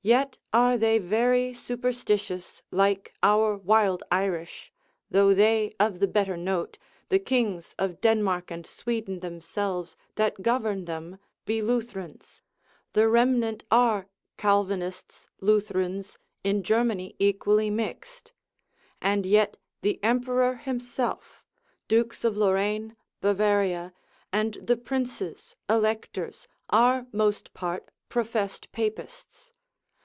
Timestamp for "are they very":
0.54-1.52